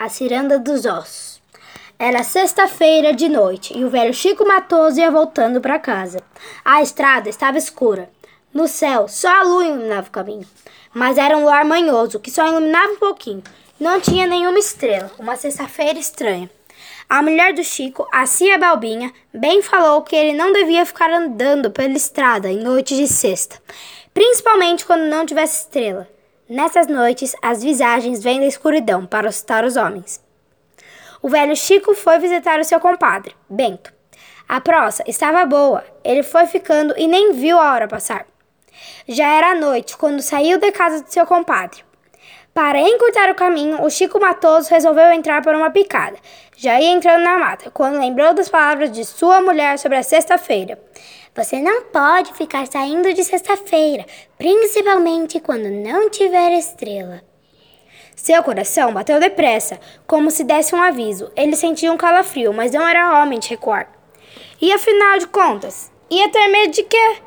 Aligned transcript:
A 0.00 0.08
Ciranda 0.08 0.60
dos 0.60 0.84
Ossos. 0.86 1.40
Era 1.98 2.22
sexta-feira 2.22 3.12
de 3.12 3.28
noite 3.28 3.76
e 3.76 3.84
o 3.84 3.90
velho 3.90 4.14
Chico 4.14 4.46
Matoso 4.46 5.00
ia 5.00 5.10
voltando 5.10 5.60
para 5.60 5.76
casa. 5.80 6.22
A 6.64 6.80
estrada 6.80 7.28
estava 7.28 7.58
escura. 7.58 8.08
No 8.54 8.68
céu, 8.68 9.08
só 9.08 9.28
a 9.28 9.42
lua 9.42 9.64
iluminava 9.64 10.06
o 10.06 10.12
caminho. 10.12 10.46
Mas 10.94 11.18
era 11.18 11.36
um 11.36 11.42
luar 11.42 11.64
manhoso 11.64 12.20
que 12.20 12.30
só 12.30 12.46
iluminava 12.46 12.92
um 12.92 12.98
pouquinho. 12.98 13.42
Não 13.80 14.00
tinha 14.00 14.24
nenhuma 14.24 14.60
estrela. 14.60 15.10
Uma 15.18 15.34
sexta-feira 15.34 15.98
estranha. 15.98 16.48
A 17.08 17.20
mulher 17.20 17.52
do 17.52 17.64
Chico, 17.64 18.06
a 18.12 18.24
Cia 18.24 18.56
Balbinha, 18.56 19.12
bem 19.34 19.62
falou 19.62 20.02
que 20.02 20.14
ele 20.14 20.32
não 20.32 20.52
devia 20.52 20.86
ficar 20.86 21.10
andando 21.10 21.72
pela 21.72 21.94
estrada 21.94 22.48
em 22.48 22.62
noite 22.62 22.94
de 22.94 23.08
sexta, 23.08 23.60
principalmente 24.14 24.86
quando 24.86 25.10
não 25.10 25.26
tivesse 25.26 25.62
estrela. 25.62 26.08
Nessas 26.48 26.86
noites, 26.86 27.36
as 27.42 27.62
visagens 27.62 28.22
vêm 28.22 28.40
da 28.40 28.46
escuridão 28.46 29.04
para 29.04 29.28
assustar 29.28 29.66
os 29.66 29.76
homens. 29.76 30.24
O 31.20 31.28
velho 31.28 31.54
Chico 31.54 31.94
foi 31.94 32.18
visitar 32.18 32.58
o 32.58 32.64
seu 32.64 32.80
compadre, 32.80 33.36
Bento. 33.50 33.92
A 34.48 34.58
prosa 34.58 35.04
estava 35.06 35.44
boa, 35.44 35.84
ele 36.02 36.22
foi 36.22 36.46
ficando 36.46 36.94
e 36.96 37.06
nem 37.06 37.34
viu 37.34 37.58
a 37.58 37.74
hora 37.74 37.86
passar. 37.86 38.24
Já 39.06 39.26
era 39.26 39.60
noite 39.60 39.94
quando 39.98 40.22
saiu 40.22 40.58
da 40.58 40.72
casa 40.72 41.02
do 41.02 41.12
seu 41.12 41.26
compadre. 41.26 41.84
Para 42.58 42.80
encurtar 42.80 43.30
o 43.30 43.36
caminho, 43.36 43.84
o 43.84 43.88
Chico 43.88 44.18
Matoso 44.18 44.68
resolveu 44.70 45.12
entrar 45.12 45.40
por 45.44 45.54
uma 45.54 45.70
picada. 45.70 46.16
Já 46.56 46.80
ia 46.80 46.90
entrando 46.90 47.22
na 47.22 47.38
mata, 47.38 47.70
quando 47.70 48.00
lembrou 48.00 48.34
das 48.34 48.48
palavras 48.48 48.90
de 48.90 49.04
sua 49.04 49.40
mulher 49.40 49.78
sobre 49.78 49.96
a 49.96 50.02
sexta-feira. 50.02 50.76
Você 51.36 51.60
não 51.60 51.84
pode 51.84 52.34
ficar 52.34 52.66
saindo 52.66 53.14
de 53.14 53.22
sexta-feira, 53.22 54.04
principalmente 54.36 55.38
quando 55.38 55.70
não 55.70 56.10
tiver 56.10 56.50
estrela. 56.58 57.22
Seu 58.16 58.42
coração 58.42 58.92
bateu 58.92 59.20
depressa, 59.20 59.78
como 60.04 60.28
se 60.28 60.42
desse 60.42 60.74
um 60.74 60.82
aviso. 60.82 61.30
Ele 61.36 61.54
sentia 61.54 61.92
um 61.92 61.96
calafrio, 61.96 62.52
mas 62.52 62.72
não 62.72 62.88
era 62.88 63.22
homem 63.22 63.38
de 63.38 63.50
recuar. 63.50 63.88
E 64.60 64.72
afinal 64.72 65.16
de 65.16 65.28
contas, 65.28 65.92
ia 66.10 66.28
ter 66.28 66.48
medo 66.48 66.72
de 66.72 66.82
quê? 66.82 67.18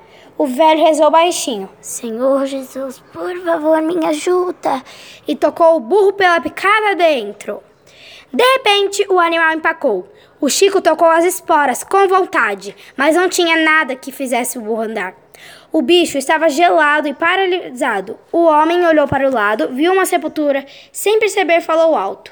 O 0.42 0.48
velho 0.48 0.84
rezou 0.84 1.12
baixinho: 1.12 1.70
Senhor 1.80 2.48
Jesus, 2.48 2.98
por 3.14 3.40
favor, 3.46 3.80
me 3.80 4.04
ajuda. 4.08 4.84
E 5.28 5.36
tocou 5.36 5.76
o 5.76 5.80
burro 5.80 6.14
pela 6.14 6.42
picada 6.42 6.96
dentro. 6.96 7.62
De 8.34 8.44
repente, 8.54 9.06
o 9.08 9.20
animal 9.20 9.54
empacou. 9.54 10.12
O 10.40 10.50
Chico 10.50 10.82
tocou 10.82 11.08
as 11.08 11.26
esporas 11.26 11.84
com 11.84 12.08
vontade, 12.08 12.76
mas 12.98 13.16
não 13.16 13.30
tinha 13.30 13.56
nada 13.64 13.96
que 13.96 14.12
fizesse 14.12 14.58
o 14.58 14.62
burro 14.62 14.82
andar. 14.82 15.14
O 15.72 15.84
bicho 15.84 16.18
estava 16.18 16.50
gelado 16.50 17.08
e 17.08 17.14
paralisado. 17.14 18.18
O 18.32 18.46
homem 18.46 18.84
olhou 18.84 19.08
para 19.08 19.30
o 19.30 19.32
lado, 19.32 19.70
viu 19.72 19.94
uma 19.94 20.08
sepultura, 20.08 20.66
sem 20.92 21.20
perceber, 21.20 21.62
falou 21.62 21.96
alto: 21.96 22.32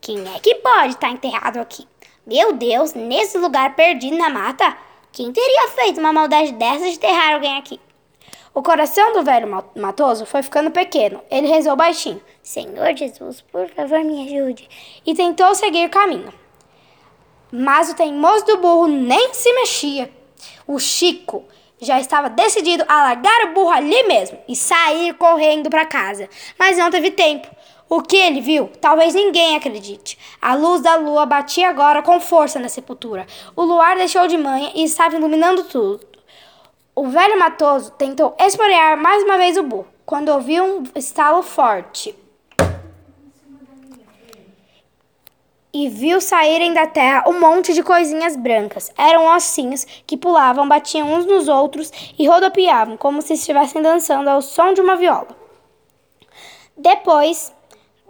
Quem 0.00 0.16
é 0.34 0.38
que 0.38 0.54
pode 0.54 0.94
estar 0.94 1.10
enterrado 1.10 1.58
aqui? 1.58 1.86
Meu 2.26 2.54
Deus, 2.54 2.94
nesse 2.94 3.36
lugar 3.36 3.76
perdido 3.76 4.16
na 4.16 4.30
mata? 4.30 4.74
Quem 5.12 5.32
teria 5.32 5.68
feito 5.68 5.98
uma 5.98 6.12
maldade 6.12 6.52
dessa 6.52 6.84
de 6.84 6.94
enterrar 6.94 7.34
alguém 7.34 7.58
aqui? 7.58 7.80
O 8.54 8.62
coração 8.62 9.12
do 9.12 9.22
velho 9.22 9.48
matoso 9.76 10.26
foi 10.26 10.42
ficando 10.42 10.70
pequeno. 10.70 11.20
Ele 11.30 11.46
rezou 11.46 11.76
baixinho: 11.76 12.20
Senhor 12.42 12.96
Jesus, 12.96 13.40
por 13.40 13.68
favor, 13.68 14.02
me 14.04 14.26
ajude. 14.26 14.68
E 15.04 15.14
tentou 15.14 15.54
seguir 15.54 15.86
o 15.86 15.90
caminho. 15.90 16.32
Mas 17.52 17.90
o 17.90 17.94
teimoso 17.94 18.44
do 18.46 18.58
burro 18.58 18.86
nem 18.86 19.34
se 19.34 19.52
mexia. 19.52 20.10
O 20.66 20.78
Chico 20.78 21.44
já 21.80 21.98
estava 21.98 22.28
decidido 22.28 22.84
a 22.86 23.02
largar 23.02 23.46
o 23.46 23.54
burro 23.54 23.70
ali 23.70 24.02
mesmo 24.04 24.38
e 24.48 24.54
sair 24.54 25.14
correndo 25.14 25.70
para 25.70 25.86
casa. 25.86 26.28
Mas 26.58 26.76
não 26.76 26.90
teve 26.90 27.10
tempo. 27.10 27.48
O 27.92 28.00
que 28.00 28.16
ele 28.16 28.40
viu, 28.40 28.70
talvez 28.80 29.14
ninguém 29.14 29.56
acredite. 29.56 30.16
A 30.40 30.54
luz 30.54 30.80
da 30.80 30.94
lua 30.94 31.26
batia 31.26 31.68
agora 31.68 32.00
com 32.02 32.20
força 32.20 32.60
na 32.60 32.68
sepultura. 32.68 33.26
O 33.56 33.64
luar 33.64 33.96
deixou 33.96 34.28
de 34.28 34.38
manhã 34.38 34.70
e 34.76 34.84
estava 34.84 35.16
iluminando 35.16 35.64
tudo. 35.64 36.06
O 36.94 37.08
velho 37.08 37.36
matoso 37.36 37.90
tentou 37.98 38.36
esporear 38.38 38.96
mais 38.96 39.24
uma 39.24 39.36
vez 39.36 39.56
o 39.56 39.64
burro, 39.64 39.88
quando 40.06 40.28
ouviu 40.28 40.62
um 40.62 40.84
estalo 40.94 41.42
forte. 41.42 42.14
E 45.74 45.88
viu 45.88 46.20
saírem 46.20 46.72
da 46.72 46.86
terra 46.86 47.24
um 47.26 47.40
monte 47.40 47.74
de 47.74 47.82
coisinhas 47.82 48.36
brancas. 48.36 48.92
Eram 48.96 49.26
ossinhos 49.34 49.84
que 50.06 50.16
pulavam, 50.16 50.68
batiam 50.68 51.12
uns 51.12 51.26
nos 51.26 51.48
outros 51.48 51.90
e 52.16 52.28
rodopiavam, 52.28 52.96
como 52.96 53.20
se 53.20 53.32
estivessem 53.32 53.82
dançando 53.82 54.30
ao 54.30 54.40
som 54.40 54.72
de 54.72 54.80
uma 54.80 54.94
viola. 54.94 55.36
Depois, 56.76 57.52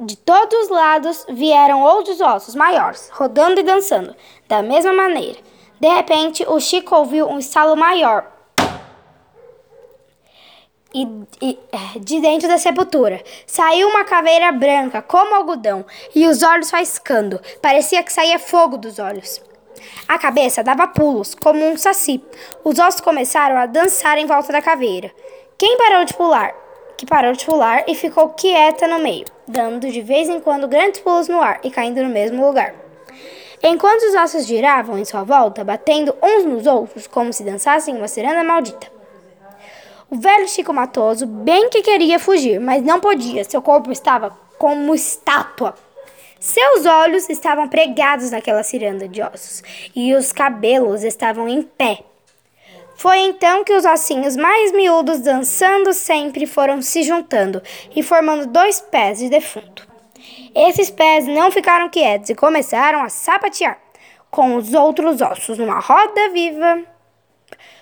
de 0.01 0.17
todos 0.17 0.65
os 0.65 0.69
lados 0.69 1.27
vieram 1.29 1.83
outros 1.83 2.21
ossos 2.21 2.55
maiores, 2.55 3.11
rodando 3.13 3.61
e 3.61 3.63
dançando, 3.63 4.15
da 4.49 4.63
mesma 4.63 4.93
maneira. 4.93 5.39
De 5.79 5.89
repente, 5.89 6.45
o 6.49 6.59
Chico 6.59 6.97
ouviu 6.97 7.29
um 7.29 7.39
estalo 7.39 7.77
maior, 7.77 8.27
e, 10.93 11.07
e, 11.41 11.59
é, 11.71 11.99
de 12.01 12.21
dentro 12.21 12.49
da 12.49 12.59
sepultura 12.59 13.23
saiu 13.47 13.89
uma 13.89 14.05
caveira 14.05 14.51
branca 14.51 15.01
como 15.01 15.37
algodão 15.37 15.87
e 16.15 16.27
os 16.27 16.43
olhos 16.43 16.71
faiscando. 16.71 17.41
Parecia 17.63 18.03
que 18.03 18.13
saía 18.13 18.39
fogo 18.39 18.77
dos 18.77 18.99
olhos. 18.99 19.41
A 20.09 20.19
cabeça 20.19 20.65
dava 20.65 20.89
pulos, 20.89 21.35
como 21.35 21.65
um 21.65 21.77
saci. 21.77 22.23
Os 22.65 22.79
ossos 22.79 23.01
começaram 23.01 23.57
a 23.57 23.67
dançar 23.67 24.19
em 24.19 24.27
volta 24.27 24.53
da 24.53 24.61
caveira. 24.61 25.11
Quem 25.57 25.79
parou 25.79 26.05
de 26.05 26.15
pular? 26.15 26.53
Que 26.97 27.07
parou 27.07 27.33
de 27.33 27.45
pular 27.45 27.85
e 27.87 27.95
ficou 27.95 28.31
quieta 28.31 28.87
no 28.89 28.99
meio, 28.99 29.25
dando 29.51 29.91
de 29.91 30.01
vez 30.01 30.29
em 30.29 30.41
quando 30.41 30.69
grandes 30.69 31.01
pulos 31.01 31.29
no 31.29 31.41
ar 31.41 31.61
e 31.63 31.71
caindo 31.71 32.03
no 32.03 32.09
mesmo 32.09 32.47
lugar. 32.47 32.75
Enquanto 33.63 34.03
os 34.03 34.15
ossos 34.15 34.47
giravam 34.47 34.99
em 34.99 35.05
sua 35.05 35.23
volta, 35.23 35.63
batendo 35.63 36.17
uns 36.23 36.45
nos 36.45 36.67
outros 36.67 37.07
como 37.07 37.33
se 37.33 37.45
dançassem 37.45 37.95
uma 37.97 38.09
ciranda 38.09 38.43
maldita. 38.43 38.91
O 40.11 40.17
velho 40.17 40.49
Chico 40.49 40.73
Matoso 40.73 41.27
bem 41.27 41.69
que 41.69 41.83
queria 41.83 42.19
fugir, 42.19 42.59
mas 42.59 42.83
não 42.83 42.99
podia. 42.99 43.45
Seu 43.45 43.61
corpo 43.61 43.93
estava 43.93 44.37
como 44.59 44.95
estátua. 44.95 45.75
Seus 46.41 46.87
olhos 46.87 47.29
estavam 47.29 47.69
pregados 47.69 48.31
naquela 48.31 48.63
ciranda 48.63 49.07
de 49.07 49.21
ossos 49.21 49.63
e 49.95 50.15
os 50.15 50.33
cabelos 50.33 51.05
estavam 51.05 51.47
em 51.47 51.63
pé. 51.63 52.03
Foi 53.01 53.17
então 53.21 53.65
que 53.65 53.73
os 53.73 53.87
ossinhos 53.87 54.37
mais 54.37 54.73
miúdos, 54.73 55.21
dançando 55.21 55.91
sempre, 55.95 56.45
foram 56.45 56.83
se 56.83 57.03
juntando 57.03 57.63
e 57.97 58.03
formando 58.03 58.45
dois 58.45 58.79
pés 58.79 59.21
de 59.21 59.31
defunto. 59.31 59.89
Esses 60.55 60.91
pés 60.91 61.27
não 61.27 61.51
ficaram 61.51 61.89
quietos 61.89 62.29
e 62.29 62.35
começaram 62.35 63.03
a 63.03 63.09
sapatear 63.09 63.81
com 64.31 64.55
os 64.55 64.75
outros 64.75 65.23
ossos 65.23 65.57
numa 65.57 65.81
roda 65.81 66.29
viva. 66.29 66.83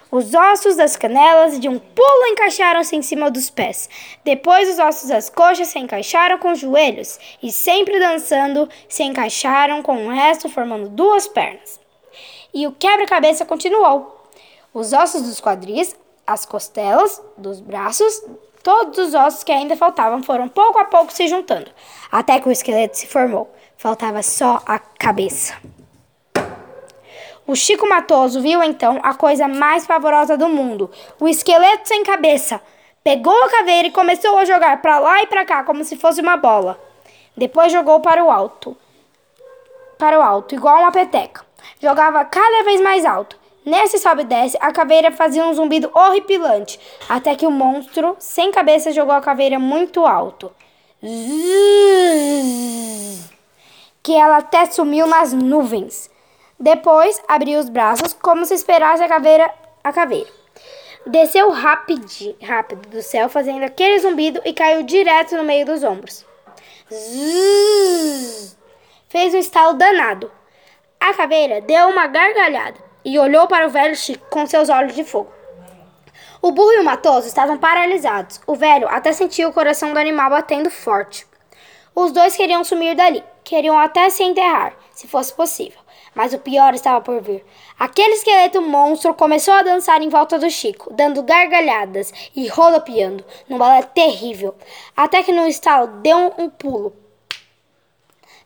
Os 0.08 0.34
ossos 0.34 0.76
das 0.76 0.96
canelas 0.96 1.58
de 1.58 1.68
um 1.68 1.80
pulo 1.80 2.26
encaixaram-se 2.26 2.94
em 2.94 3.02
cima 3.02 3.28
dos 3.28 3.50
pés. 3.50 3.90
Depois, 4.24 4.68
os 4.68 4.78
ossos 4.78 5.08
das 5.08 5.28
coxas 5.28 5.66
se 5.66 5.80
encaixaram 5.80 6.38
com 6.38 6.52
os 6.52 6.60
joelhos 6.60 7.18
e, 7.42 7.50
sempre 7.50 7.98
dançando, 7.98 8.68
se 8.88 9.02
encaixaram 9.02 9.82
com 9.82 10.06
o 10.06 10.10
resto, 10.10 10.48
formando 10.48 10.88
duas 10.88 11.26
pernas. 11.26 11.80
E 12.54 12.68
o 12.68 12.72
quebra-cabeça 12.72 13.44
continuou. 13.44 14.17
Os 14.78 14.92
ossos 14.92 15.22
dos 15.22 15.40
quadris, 15.40 15.96
as 16.24 16.46
costelas, 16.46 17.20
dos 17.36 17.58
braços, 17.58 18.22
todos 18.62 18.96
os 18.96 19.12
ossos 19.12 19.42
que 19.42 19.50
ainda 19.50 19.76
faltavam 19.76 20.22
foram 20.22 20.48
pouco 20.48 20.78
a 20.78 20.84
pouco 20.84 21.12
se 21.12 21.26
juntando, 21.26 21.68
até 22.12 22.38
que 22.38 22.48
o 22.48 22.52
esqueleto 22.52 22.96
se 22.96 23.08
formou. 23.08 23.52
Faltava 23.76 24.22
só 24.22 24.62
a 24.64 24.78
cabeça. 24.78 25.56
O 27.44 27.56
Chico 27.56 27.88
Matoso 27.88 28.40
viu 28.40 28.62
então 28.62 29.00
a 29.02 29.14
coisa 29.14 29.48
mais 29.48 29.84
pavorosa 29.84 30.36
do 30.36 30.48
mundo: 30.48 30.88
o 31.18 31.26
esqueleto 31.26 31.88
sem 31.88 32.04
cabeça. 32.04 32.60
Pegou 33.02 33.34
a 33.46 33.50
caveira 33.50 33.88
e 33.88 33.90
começou 33.90 34.38
a 34.38 34.44
jogar 34.44 34.80
para 34.80 35.00
lá 35.00 35.24
e 35.24 35.26
para 35.26 35.44
cá 35.44 35.64
como 35.64 35.82
se 35.82 35.96
fosse 35.96 36.20
uma 36.20 36.36
bola. 36.36 36.78
Depois 37.36 37.72
jogou 37.72 37.98
para 37.98 38.24
o 38.24 38.30
alto. 38.30 38.76
Para 39.98 40.20
o 40.20 40.22
alto, 40.22 40.54
igual 40.54 40.78
uma 40.78 40.92
peteca. 40.92 41.44
Jogava 41.82 42.24
cada 42.24 42.62
vez 42.62 42.80
mais 42.80 43.04
alto. 43.04 43.47
Nesse 43.68 43.98
sobe 43.98 44.22
e 44.22 44.24
desce, 44.24 44.56
a 44.62 44.72
caveira 44.72 45.12
fazia 45.12 45.44
um 45.44 45.52
zumbido 45.52 45.90
horripilante, 45.92 46.80
até 47.06 47.36
que 47.36 47.46
o 47.46 47.50
monstro 47.50 48.16
sem 48.18 48.50
cabeça 48.50 48.90
jogou 48.92 49.14
a 49.14 49.20
caveira 49.20 49.58
muito 49.58 50.06
alto. 50.06 50.50
Zzz, 51.04 51.20
que 54.02 54.14
ela 54.14 54.38
até 54.38 54.64
sumiu 54.64 55.06
nas 55.06 55.34
nuvens. 55.34 56.10
Depois 56.58 57.22
abriu 57.28 57.60
os 57.60 57.68
braços 57.68 58.14
como 58.14 58.46
se 58.46 58.54
esperasse 58.54 59.02
a 59.02 59.08
caveira. 59.08 59.52
A 59.84 59.92
caveira. 59.92 60.30
Desceu 61.06 61.50
rápido, 61.50 62.06
rápido 62.42 62.88
do 62.88 63.02
céu, 63.02 63.28
fazendo 63.28 63.64
aquele 63.64 63.98
zumbido 63.98 64.40
e 64.46 64.54
caiu 64.54 64.82
direto 64.82 65.36
no 65.36 65.44
meio 65.44 65.66
dos 65.66 65.84
ombros. 65.84 66.24
Zzz, 66.90 68.56
fez 69.10 69.34
um 69.34 69.38
estalo 69.38 69.74
danado. 69.74 70.32
A 70.98 71.12
caveira 71.12 71.60
deu 71.60 71.88
uma 71.88 72.06
gargalhada 72.06 72.87
e 73.08 73.18
olhou 73.18 73.46
para 73.46 73.66
o 73.66 73.70
velho 73.70 73.96
Chico 73.96 74.26
com 74.28 74.46
seus 74.46 74.68
olhos 74.68 74.94
de 74.94 75.02
fogo. 75.02 75.32
O 76.42 76.52
burro 76.52 76.72
e 76.72 76.80
o 76.80 76.84
matoso 76.84 77.26
estavam 77.26 77.56
paralisados. 77.56 78.38
O 78.46 78.54
velho 78.54 78.86
até 78.86 79.12
sentiu 79.14 79.48
o 79.48 79.52
coração 79.52 79.94
do 79.94 79.98
animal 79.98 80.28
batendo 80.28 80.70
forte. 80.70 81.26
Os 81.94 82.12
dois 82.12 82.36
queriam 82.36 82.62
sumir 82.62 82.94
dali, 82.94 83.24
queriam 83.42 83.78
até 83.78 84.10
se 84.10 84.22
enterrar, 84.22 84.74
se 84.92 85.08
fosse 85.08 85.32
possível. 85.32 85.78
Mas 86.14 86.34
o 86.34 86.38
pior 86.38 86.74
estava 86.74 87.00
por 87.00 87.18
vir. 87.22 87.42
Aquele 87.78 88.12
esqueleto 88.12 88.60
monstro 88.60 89.14
começou 89.14 89.54
a 89.54 89.62
dançar 89.62 90.02
em 90.02 90.10
volta 90.10 90.38
do 90.38 90.50
Chico, 90.50 90.92
dando 90.92 91.22
gargalhadas 91.22 92.12
e 92.36 92.46
rodopiando, 92.46 93.24
num 93.48 93.56
balé 93.56 93.82
terrível, 93.82 94.54
até 94.94 95.22
que 95.22 95.32
no 95.32 95.46
estalo 95.46 95.86
deu 96.02 96.34
um 96.36 96.50
pulo. 96.50 96.94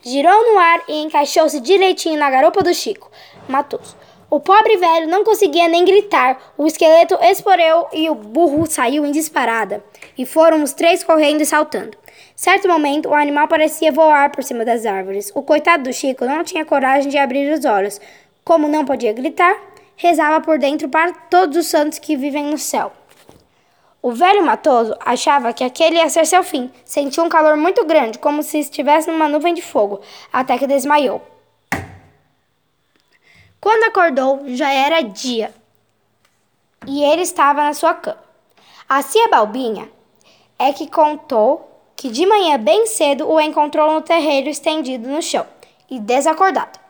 Girou 0.02 0.52
no 0.52 0.58
ar 0.58 0.82
e 0.86 1.02
encaixou-se 1.02 1.60
direitinho 1.60 2.18
na 2.18 2.30
garupa 2.30 2.62
do 2.62 2.72
Chico. 2.72 3.10
Matou-se. 3.48 4.01
O 4.32 4.40
pobre 4.40 4.79
velho 4.79 5.08
não 5.08 5.25
conseguia 5.25 5.69
nem 5.69 5.84
gritar. 5.84 6.55
O 6.56 6.67
esqueleto 6.67 7.19
esporeu 7.20 7.87
e 7.93 8.08
o 8.08 8.14
burro 8.14 8.64
saiu 8.64 9.05
em 9.05 9.12
disparada. 9.12 9.84
E 10.17 10.25
foram 10.25 10.62
os 10.62 10.73
três 10.73 11.05
correndo 11.05 11.43
e 11.43 11.44
saltando. 11.44 11.99
Certo 12.34 12.67
momento, 12.67 13.11
o 13.11 13.14
animal 13.14 13.46
parecia 13.46 13.93
voar 13.93 14.32
por 14.32 14.43
cima 14.43 14.64
das 14.64 14.87
árvores. 14.87 15.31
O 15.34 15.43
coitado 15.43 15.82
do 15.82 15.93
Chico 15.93 16.25
não 16.25 16.43
tinha 16.43 16.64
coragem 16.64 17.11
de 17.11 17.19
abrir 17.19 17.52
os 17.52 17.62
olhos. 17.67 18.00
Como 18.43 18.69
não 18.69 18.87
podia 18.87 19.12
gritar, 19.12 19.55
rezava 19.96 20.40
por 20.40 20.58
dentro 20.58 20.88
para 20.88 21.12
todos 21.12 21.58
os 21.58 21.67
santos 21.67 21.99
que 21.99 22.17
vivem 22.17 22.46
no 22.46 22.56
céu. 22.56 22.90
O 24.00 24.12
velho 24.12 24.43
matoso 24.43 24.96
achava 25.05 25.52
que 25.52 25.62
aquele 25.62 25.96
ia 25.96 26.08
ser 26.08 26.25
seu 26.25 26.43
fim. 26.43 26.70
Sentiu 26.87 27.23
um 27.23 27.29
calor 27.29 27.58
muito 27.58 27.84
grande, 27.84 28.19
como 28.19 28.43
se 28.43 28.61
estivesse 28.61 29.11
numa 29.11 29.29
nuvem 29.29 29.52
de 29.52 29.61
fogo, 29.61 30.00
até 30.32 30.56
que 30.56 30.67
desmaiou. 30.67 31.31
Quando 33.62 33.84
acordou, 33.84 34.40
já 34.48 34.72
era 34.72 35.02
dia 35.02 35.54
e 36.84 37.04
ele 37.04 37.22
estava 37.22 37.62
na 37.62 37.72
sua 37.72 37.94
cama. 37.94 38.18
A 38.88 39.00
cia 39.02 39.28
Balbinha 39.28 39.88
é 40.58 40.72
que 40.72 40.90
contou 40.90 41.70
que 41.94 42.10
de 42.10 42.26
manhã 42.26 42.58
bem 42.58 42.86
cedo 42.86 43.30
o 43.30 43.40
encontrou 43.40 43.92
no 43.92 44.02
terreiro 44.02 44.48
estendido 44.48 45.08
no 45.08 45.22
chão 45.22 45.46
e 45.88 46.00
desacordado. 46.00 46.80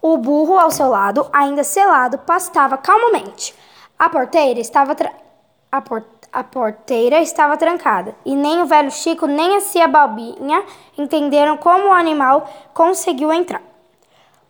O 0.00 0.16
burro 0.18 0.56
ao 0.56 0.70
seu 0.70 0.88
lado, 0.88 1.28
ainda 1.32 1.64
selado, 1.64 2.18
pastava 2.18 2.78
calmamente. 2.78 3.52
A 3.98 4.08
porteira 4.08 4.60
estava 4.60 4.96
a, 5.72 5.80
por 5.80 6.04
a 6.32 6.44
porteira 6.44 7.20
estava 7.20 7.56
trancada 7.56 8.14
e 8.24 8.36
nem 8.36 8.62
o 8.62 8.66
velho 8.66 8.92
Chico 8.92 9.26
nem 9.26 9.56
a 9.56 9.60
cia 9.60 9.88
Balbinha 9.88 10.64
entenderam 10.96 11.56
como 11.56 11.88
o 11.88 11.92
animal 11.92 12.48
conseguiu 12.72 13.32
entrar. 13.32 13.69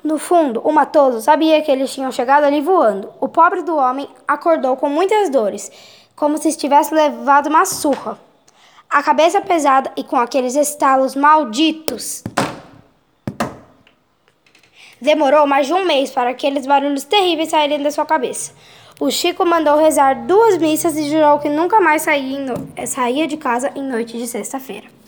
No 0.02 0.18
fundo, 0.18 0.60
o 0.64 0.72
matoso 0.72 1.20
sabia 1.20 1.60
que 1.60 1.70
eles 1.70 1.92
tinham 1.92 2.10
chegado 2.10 2.44
ali 2.44 2.60
voando. 2.60 3.12
O 3.20 3.28
pobre 3.28 3.62
do 3.62 3.76
homem 3.76 4.08
acordou 4.26 4.76
com 4.76 4.88
muitas 4.88 5.28
dores, 5.28 5.70
como 6.16 6.38
se 6.38 6.48
estivesse 6.48 6.94
levado 6.94 7.48
uma 7.48 7.66
surra. 7.66 8.18
A 8.88 9.02
cabeça 9.02 9.40
pesada 9.40 9.92
e 9.96 10.02
com 10.02 10.16
aqueles 10.16 10.54
estalos 10.56 11.14
malditos. 11.14 12.24
Demorou 15.00 15.46
mais 15.46 15.66
de 15.66 15.74
um 15.74 15.84
mês 15.84 16.10
para 16.10 16.30
aqueles 16.30 16.66
barulhos 16.66 17.04
terríveis 17.04 17.50
saírem 17.50 17.82
da 17.82 17.90
sua 17.90 18.04
cabeça. 18.04 18.52
O 18.98 19.10
Chico 19.10 19.46
mandou 19.46 19.78
rezar 19.78 20.26
duas 20.26 20.58
missas 20.58 20.96
e 20.96 21.08
jurou 21.08 21.38
que 21.38 21.48
nunca 21.48 21.80
mais 21.80 22.02
saía, 22.02 23.26
de 23.26 23.36
casa 23.36 23.70
em 23.74 23.82
noite 23.82 24.18
de 24.18 24.26
sexta-feira. 24.26 24.99